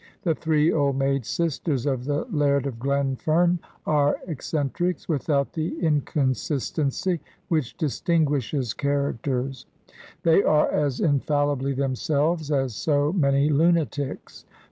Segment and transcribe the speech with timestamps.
[0.23, 5.73] The three old maid sisters of the laird of Glenf em are eccentrics, without the
[5.73, 9.67] incon sistency which distinguishes characters;
[10.23, 14.43] they are as infallibly themselves as so many lunatics.